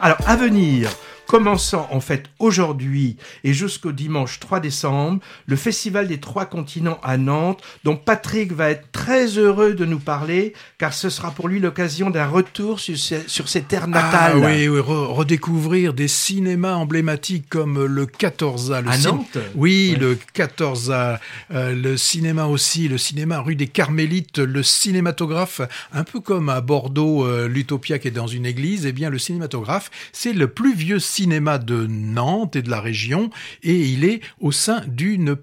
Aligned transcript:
Alors, 0.00 0.18
à 0.26 0.36
venir, 0.36 0.90
commençant 1.28 1.86
en 1.90 2.00
fait 2.00 2.24
aujourd'hui 2.38 3.18
et 3.44 3.52
jusqu'au 3.52 3.92
dimanche 3.92 4.40
3 4.40 4.60
décembre, 4.60 5.20
le 5.46 5.56
Festival 5.56 6.08
des 6.08 6.18
Trois 6.18 6.46
Continents 6.46 6.98
à 7.02 7.18
Nantes, 7.18 7.62
dont 7.84 7.96
Patrick 7.96 8.52
va 8.52 8.70
être 8.70 8.90
très 8.92 9.26
heureux 9.36 9.74
de 9.74 9.84
nous 9.84 9.98
parler, 9.98 10.54
car 10.78 10.94
ce 10.94 11.10
sera 11.10 11.30
pour 11.30 11.46
lui 11.48 11.60
l'occasion 11.60 12.08
d'un 12.08 12.26
retour 12.26 12.80
sur 12.80 12.98
ses, 12.98 13.28
sur 13.28 13.50
ses 13.50 13.60
terres 13.60 13.88
natales. 13.88 14.40
Ah 14.42 14.46
oui, 14.46 14.68
oui 14.68 14.80
redécouvrir 14.80 15.92
des 15.92 16.08
cinémas 16.08 16.74
emblématiques 16.74 17.48
comme 17.50 17.84
le 17.84 18.06
14A. 18.06 18.82
Le 18.82 18.88
à 18.88 18.96
Nantes 18.96 19.38
Oui, 19.54 19.96
le 20.00 20.16
14A, 20.34 21.18
euh, 21.52 21.74
le 21.74 21.98
cinéma 21.98 22.46
aussi, 22.46 22.88
le 22.88 22.96
cinéma 22.96 23.40
rue 23.40 23.54
des 23.54 23.66
Carmélites, 23.66 24.38
le 24.38 24.62
cinématographe, 24.62 25.60
un 25.92 26.04
peu 26.04 26.20
comme 26.20 26.48
à 26.48 26.62
Bordeaux, 26.62 27.26
euh, 27.26 27.48
l'Utopia 27.48 27.98
qui 27.98 28.08
est 28.08 28.12
dans 28.12 28.26
une 28.26 28.46
église, 28.46 28.86
eh 28.86 28.92
bien 28.92 29.10
le 29.10 29.18
cinématographe, 29.18 29.90
c'est 30.14 30.32
le 30.32 30.48
plus 30.48 30.74
vieux 30.74 30.98
cinéma 30.98 31.17
cinéma 31.18 31.58
de 31.58 31.86
Nantes 31.88 32.54
et 32.54 32.62
de 32.62 32.70
la 32.70 32.80
région, 32.80 33.30
et 33.64 33.74
il 33.74 34.04
est 34.04 34.20
au 34.38 34.52
sein 34.52 34.82
d'une 34.86 35.36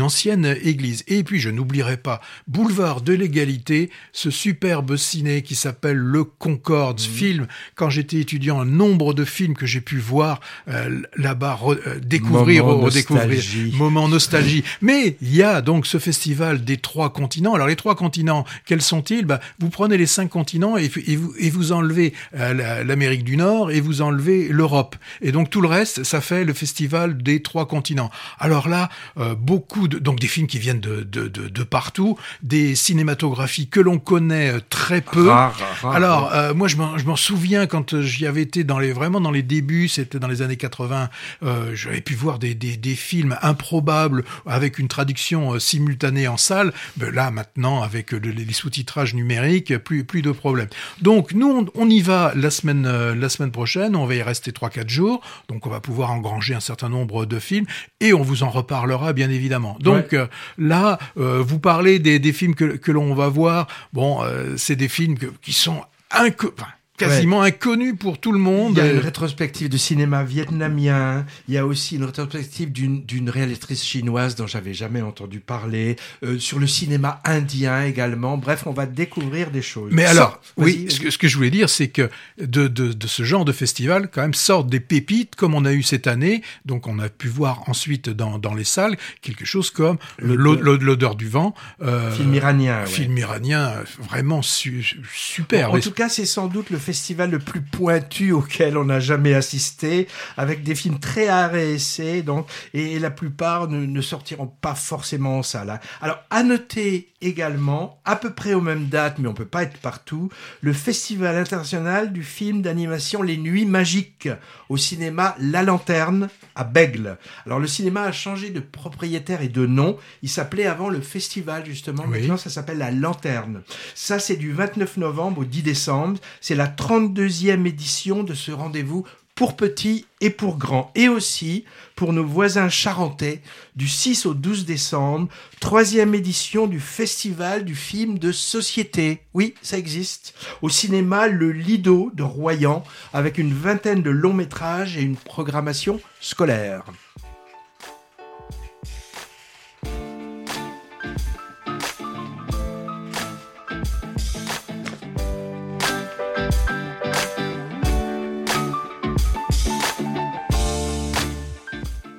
ancienne 0.00 0.56
église. 0.64 1.04
Et 1.06 1.22
puis 1.22 1.38
je 1.38 1.48
n'oublierai 1.48 1.96
pas 1.96 2.20
Boulevard 2.48 3.02
de 3.02 3.12
l'égalité, 3.12 3.90
ce 4.12 4.30
superbe 4.30 4.96
ciné 4.96 5.42
qui 5.42 5.54
s'appelle 5.54 5.96
Le 5.96 6.24
Concorde, 6.24 7.00
mmh. 7.00 7.04
film 7.04 7.46
quand 7.76 7.88
j'étais 7.88 8.18
étudiant, 8.18 8.60
un 8.60 8.64
nombre 8.64 9.14
de 9.14 9.24
films 9.24 9.54
que 9.54 9.64
j'ai 9.64 9.80
pu 9.80 9.98
voir 9.98 10.40
euh, 10.66 11.02
là-bas, 11.16 11.60
euh, 11.68 12.00
découvrir, 12.00 12.66
moment 12.66 12.80
redécouvrir, 12.86 13.28
nostalgie. 13.28 13.72
moment 13.76 14.08
nostalgie. 14.08 14.64
Mais 14.80 15.16
il 15.22 15.36
y 15.36 15.44
a 15.44 15.60
donc 15.60 15.86
ce 15.86 15.98
festival 15.98 16.64
des 16.64 16.78
trois 16.78 17.12
continents. 17.12 17.54
Alors 17.54 17.68
les 17.68 17.76
trois 17.76 17.94
continents, 17.94 18.44
quels 18.66 18.82
sont-ils? 18.82 19.24
Bah, 19.24 19.38
Vous 19.60 19.70
prenez 19.70 19.96
les 19.96 20.06
cinq 20.06 20.30
continents 20.30 20.76
et, 20.76 20.90
et, 21.06 21.14
vous, 21.14 21.32
et 21.38 21.50
vous 21.50 21.70
enlevez 21.70 22.12
euh, 22.34 22.82
l'Amérique 22.82 23.22
du 23.22 23.36
Nord 23.36 23.70
et 23.70 23.80
vous 23.80 24.02
enlevez 24.02 24.48
l'Europe. 24.48 24.96
Et 25.20 25.32
donc 25.32 25.50
tout 25.50 25.60
le 25.60 25.68
reste, 25.68 26.04
ça 26.04 26.20
fait 26.20 26.44
le 26.44 26.52
festival 26.52 27.22
des 27.22 27.42
trois 27.42 27.66
continents. 27.66 28.10
Alors 28.38 28.68
là, 28.68 28.88
euh, 29.18 29.34
beaucoup 29.34 29.88
de 29.88 29.98
donc 29.98 30.18
des 30.18 30.26
films 30.26 30.46
qui 30.46 30.58
viennent 30.58 30.80
de, 30.80 31.02
de, 31.02 31.28
de, 31.28 31.48
de 31.48 31.62
partout, 31.62 32.18
des 32.42 32.74
cinématographies 32.74 33.68
que 33.68 33.80
l'on 33.80 33.98
connaît 33.98 34.52
euh, 34.54 34.60
très 34.68 35.00
peu. 35.00 35.28
Rare, 35.28 35.56
rare, 35.82 35.94
Alors 35.94 36.34
euh, 36.34 36.54
moi 36.54 36.68
je 36.68 36.76
m'en 36.76 37.16
souviens 37.16 37.66
quand 37.66 38.00
j'y 38.00 38.26
avais 38.26 38.42
été 38.42 38.64
dans 38.64 38.78
les 38.78 38.92
vraiment 38.92 39.20
dans 39.20 39.30
les 39.30 39.42
débuts, 39.42 39.88
c'était 39.88 40.18
dans 40.18 40.28
les 40.28 40.42
années 40.42 40.56
80, 40.56 41.08
euh, 41.42 41.74
j'avais 41.74 42.00
pu 42.00 42.14
voir 42.14 42.38
des, 42.38 42.54
des, 42.54 42.76
des, 42.76 42.94
films 42.94 43.36
improbables 43.42 44.24
avec 44.46 44.78
une 44.78 44.88
traduction 44.88 45.58
simultanée 45.58 46.28
en 46.28 46.36
salle. 46.36 46.72
Ben 46.96 47.12
là 47.12 47.30
maintenant 47.30 47.82
avec 47.82 48.12
le, 48.12 48.18
les 48.18 48.52
sous-titrages 48.52 49.14
numériques, 49.14 49.76
plus 49.78 50.04
plus 50.04 50.22
de 50.22 50.30
problèmes. 50.30 50.68
Donc 51.00 51.32
nous 51.32 51.48
on, 51.48 51.80
on 51.80 51.88
y 51.88 52.00
va 52.00 52.32
la 52.34 52.50
semaine 52.50 53.12
la 53.12 53.28
semaine 53.28 53.50
prochaine, 53.50 53.96
on 53.96 54.06
va 54.06 54.14
y 54.14 54.22
rester 54.22 54.52
3 54.52 54.70
4 54.70 54.88
jours. 55.02 55.20
Donc 55.48 55.66
on 55.66 55.70
va 55.70 55.80
pouvoir 55.80 56.10
engranger 56.12 56.54
un 56.54 56.60
certain 56.60 56.88
nombre 56.88 57.26
de 57.26 57.38
films 57.38 57.66
et 58.00 58.12
on 58.12 58.22
vous 58.22 58.42
en 58.42 58.50
reparlera 58.50 59.12
bien 59.12 59.30
évidemment. 59.30 59.76
Donc 59.80 60.08
Ouais. 60.12 60.18
euh, 60.18 60.26
là, 60.58 60.98
euh, 61.18 61.42
vous 61.46 61.58
parlez 61.58 61.98
des, 61.98 62.18
des 62.18 62.32
films 62.32 62.54
que, 62.54 62.76
que 62.76 62.92
l'on 62.92 63.14
va 63.14 63.28
voir. 63.28 63.66
Bon, 63.92 64.22
euh, 64.22 64.56
c'est 64.56 64.76
des 64.76 64.88
films 64.88 65.18
que- 65.18 65.32
qui 65.42 65.52
sont 65.52 65.80
inco- 66.10 66.52
enfin, 66.58 66.70
quasiment 67.08 67.42
inconnus 67.42 67.94
pour 67.98 68.18
tout 68.18 68.32
le 68.32 68.38
monde. 68.38 68.74
Il 68.76 68.84
y 68.84 68.88
a 68.88 68.92
une 68.92 68.98
rétrospective 68.98 69.68
de 69.68 69.76
cinéma 69.76 70.24
vietnamien. 70.24 71.24
Il 71.48 71.54
y 71.54 71.58
a 71.58 71.66
aussi 71.66 71.96
une 71.96 72.04
rétrospective 72.04 72.70
d'une 72.72 73.30
réalisatrice 73.30 73.84
chinoise 73.84 74.34
dont 74.36 74.46
j'avais 74.46 74.74
jamais 74.74 75.02
entendu 75.02 75.40
parler. 75.40 75.96
euh, 76.24 76.38
sur 76.38 76.58
le 76.58 76.66
cinéma 76.66 77.20
indien 77.24 77.82
également. 77.84 78.36
Bref, 78.36 78.62
on 78.66 78.72
va 78.72 78.86
découvrir 78.86 79.50
des 79.50 79.62
choses. 79.62 79.90
Mais 79.92 80.04
alors, 80.04 80.40
oui, 80.56 80.86
ce 80.88 81.00
que, 81.00 81.10
ce 81.10 81.18
que 81.18 81.28
je 81.28 81.36
voulais 81.36 81.50
dire, 81.50 81.68
c'est 81.68 81.88
que 81.88 82.10
de, 82.38 82.68
de, 82.68 82.92
de 82.92 83.06
ce 83.06 83.22
genre 83.22 83.44
de 83.44 83.52
festival, 83.52 84.08
quand 84.12 84.22
même, 84.22 84.34
sortent 84.34 84.68
des 84.68 84.80
pépites, 84.80 85.34
comme 85.36 85.54
on 85.54 85.64
a 85.64 85.72
eu 85.72 85.82
cette 85.82 86.06
année. 86.06 86.42
Donc, 86.64 86.86
on 86.86 86.98
a 86.98 87.08
pu 87.08 87.28
voir 87.28 87.68
ensuite 87.68 88.08
dans, 88.10 88.38
dans 88.38 88.54
les 88.54 88.64
salles 88.64 88.96
quelque 89.20 89.44
chose 89.44 89.70
comme 89.70 89.98
L'odeur- 90.18 90.62
l'o- 90.62 90.76
l'odeur 90.78 91.14
du 91.16 91.28
vent. 91.28 91.54
euh, 91.82 92.10
Film 92.12 92.34
iranien. 92.34 92.80
ouais. 92.82 92.86
Film 92.86 93.16
iranien, 93.18 93.68
euh, 93.70 93.82
vraiment 94.00 94.42
su- 94.42 94.96
super. 95.14 95.72
En 95.72 95.76
Et- 95.76 95.80
tout 95.80 95.90
cas, 95.92 96.08
c'est 96.08 96.26
sans 96.26 96.46
doute 96.48 96.70
le 96.70 96.78
festival 96.78 96.91
le 97.30 97.38
plus 97.38 97.60
pointu 97.62 98.32
auquel 98.32 98.76
on 98.76 98.88
a 98.88 99.00
jamais 99.00 99.34
assisté, 99.34 100.08
avec 100.36 100.62
des 100.62 100.74
films 100.74 100.98
très 100.98 101.28
essais, 101.74 102.22
donc, 102.22 102.48
et 102.74 102.98
la 102.98 103.10
plupart 103.10 103.68
ne, 103.68 103.84
ne 103.86 104.00
sortiront 104.00 104.46
pas 104.46 104.74
forcément 104.74 105.38
en 105.38 105.42
salle. 105.42 105.70
hein. 105.70 105.80
Alors, 106.00 106.18
à 106.30 106.42
noter 106.42 107.08
également, 107.20 108.00
à 108.04 108.16
peu 108.16 108.30
près 108.30 108.54
aux 108.54 108.60
mêmes 108.60 108.88
dates, 108.88 109.18
mais 109.18 109.28
on 109.28 109.34
peut 109.34 109.44
pas 109.44 109.62
être 109.62 109.78
partout, 109.78 110.28
le 110.60 110.72
Festival 110.72 111.36
international 111.36 112.12
du 112.12 112.24
film 112.24 112.62
d'animation 112.62 113.22
Les 113.22 113.36
Nuits 113.36 113.66
Magiques 113.66 114.28
au 114.68 114.76
cinéma 114.76 115.36
La 115.38 115.62
Lanterne 115.62 116.28
à 116.54 116.64
Bègle. 116.64 117.16
Alors, 117.46 117.58
le 117.60 117.66
cinéma 117.66 118.02
a 118.02 118.12
changé 118.12 118.50
de 118.50 118.60
propriétaire 118.60 119.42
et 119.42 119.48
de 119.48 119.66
nom. 119.66 119.96
Il 120.22 120.28
s'appelait 120.28 120.66
avant 120.66 120.88
le 120.88 121.00
festival, 121.00 121.64
justement. 121.64 122.04
Oui. 122.08 122.20
Maintenant, 122.20 122.36
ça 122.36 122.50
s'appelle 122.50 122.78
La 122.78 122.90
Lanterne. 122.90 123.62
Ça, 123.94 124.18
c'est 124.18 124.36
du 124.36 124.52
29 124.52 124.96
novembre 124.96 125.42
au 125.42 125.44
10 125.44 125.62
décembre. 125.62 126.18
C'est 126.40 126.54
la 126.54 126.66
32e 126.76 127.66
édition 127.66 128.22
de 128.24 128.34
ce 128.34 128.50
rendez-vous 128.50 129.06
pour 129.34 129.56
petits 129.56 130.06
et 130.20 130.30
pour 130.30 130.58
grands. 130.58 130.90
Et 130.94 131.08
aussi 131.08 131.64
pour 131.96 132.12
nos 132.12 132.24
voisins 132.24 132.68
charentais 132.68 133.42
du 133.76 133.88
6 133.88 134.26
au 134.26 134.34
12 134.34 134.64
décembre, 134.64 135.28
troisième 135.60 136.14
édition 136.14 136.66
du 136.66 136.80
Festival 136.80 137.64
du 137.64 137.74
film 137.74 138.18
de 138.18 138.32
société. 138.32 139.22
Oui, 139.34 139.54
ça 139.62 139.78
existe. 139.78 140.34
Au 140.60 140.68
cinéma 140.68 141.28
Le 141.28 141.50
Lido 141.50 142.10
de 142.14 142.22
Royan, 142.22 142.84
avec 143.12 143.38
une 143.38 143.54
vingtaine 143.54 144.02
de 144.02 144.10
longs 144.10 144.34
métrages 144.34 144.96
et 144.96 145.02
une 145.02 145.16
programmation 145.16 146.00
scolaire. 146.20 146.84